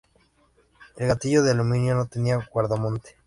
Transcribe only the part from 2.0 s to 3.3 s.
tenía guardamonte.